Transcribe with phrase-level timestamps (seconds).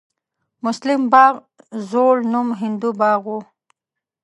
[0.65, 1.33] مسلم باغ
[1.89, 3.37] زوړ نوم هندو باغ و